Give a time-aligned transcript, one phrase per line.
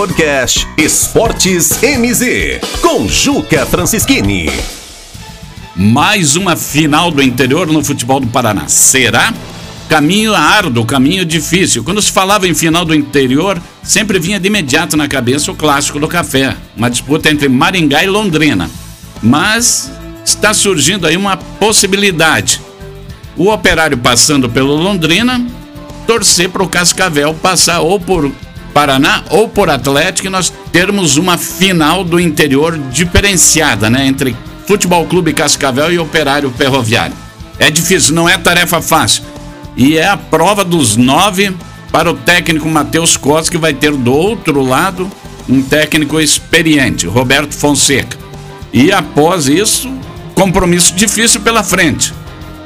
[0.00, 4.50] Podcast Esportes MZ, com Juca Francischini.
[5.76, 8.66] Mais uma final do interior no futebol do Paraná.
[8.66, 9.34] Será?
[9.90, 11.84] Caminho árduo, caminho difícil.
[11.84, 16.00] Quando se falava em final do interior, sempre vinha de imediato na cabeça o clássico
[16.00, 18.70] do café, uma disputa entre Maringá e Londrina.
[19.22, 19.92] Mas
[20.24, 22.58] está surgindo aí uma possibilidade.
[23.36, 25.46] O operário passando pelo Londrina,
[26.06, 28.32] torcer para o Cascavel passar ou por
[28.72, 34.06] Paraná ou por Atlético e nós termos uma final do interior diferenciada, né?
[34.06, 37.14] Entre Futebol Clube Cascavel e Operário Ferroviário.
[37.58, 39.22] É difícil, não é tarefa fácil.
[39.76, 41.54] E é a prova dos nove
[41.92, 45.10] para o técnico Matheus Costa, que vai ter do outro lado
[45.48, 48.16] um técnico experiente, Roberto Fonseca.
[48.72, 49.92] E após isso,
[50.34, 52.14] compromisso difícil pela frente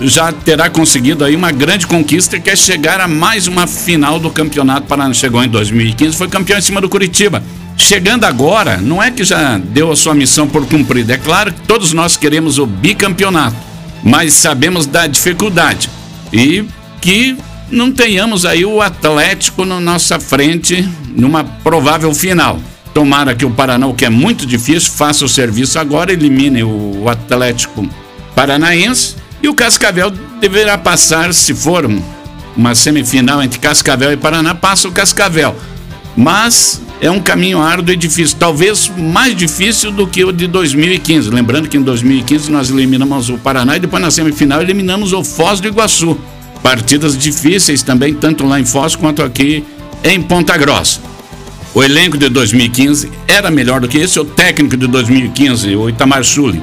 [0.00, 4.30] já terá conseguido aí uma grande conquista que é chegar a mais uma final do
[4.30, 5.12] Campeonato Paraná.
[5.12, 7.42] Chegou em 2015, foi campeão em cima do Curitiba.
[7.76, 11.14] Chegando agora, não é que já deu a sua missão por cumprida.
[11.14, 13.56] É claro que todos nós queremos o bicampeonato,
[14.02, 15.88] mas sabemos da dificuldade
[16.32, 16.64] e
[17.00, 17.36] que
[17.70, 22.58] não tenhamos aí o Atlético na nossa frente numa provável final.
[22.92, 27.08] Tomara que o Paraná, o que é muito difícil, faça o serviço agora, elimine o
[27.08, 27.88] Atlético
[28.34, 30.10] Paranaense e o Cascavel
[30.40, 31.88] deverá passar, se for
[32.56, 35.56] uma semifinal entre Cascavel e Paraná, passa o Cascavel.
[36.16, 41.30] Mas é um caminho árduo e difícil, talvez mais difícil do que o de 2015.
[41.30, 45.60] Lembrando que em 2015 nós eliminamos o Paraná e depois na semifinal eliminamos o Foz
[45.60, 46.18] do Iguaçu.
[46.62, 49.64] Partidas difíceis também, tanto lá em Foz quanto aqui
[50.04, 51.00] em Ponta Grossa.
[51.72, 56.24] O elenco de 2015 era melhor do que esse, o técnico de 2015, o Itamar
[56.24, 56.60] Sully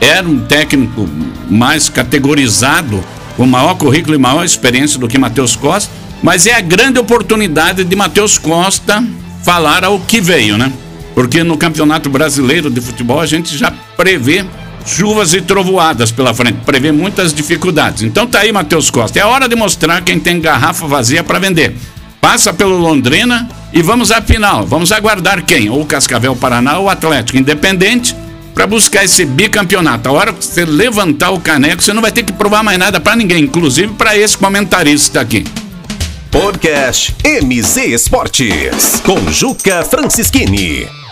[0.00, 1.08] era um técnico
[1.48, 3.02] mais categorizado,
[3.36, 7.84] com maior currículo e maior experiência do que Matheus Costa, mas é a grande oportunidade
[7.84, 9.04] de Matheus Costa
[9.42, 10.72] falar ao que veio, né?
[11.14, 14.44] Porque no Campeonato Brasileiro de Futebol a gente já prevê
[14.84, 18.02] chuvas e trovoadas pela frente, prevê muitas dificuldades.
[18.02, 19.18] Então tá aí, Matheus Costa.
[19.18, 21.76] É hora de mostrar quem tem garrafa vazia para vender.
[22.20, 24.66] Passa pelo Londrina e vamos à final.
[24.66, 25.70] Vamos aguardar quem?
[25.70, 28.14] Ou Cascavel Paraná ou Atlético Independente
[28.56, 30.08] para buscar esse bicampeonato.
[30.08, 32.98] A hora que você levantar o caneco, você não vai ter que provar mais nada
[32.98, 35.44] para ninguém, inclusive para esse comentarista aqui.
[36.30, 41.05] Podcast MZ Esportes com Juca Francischini.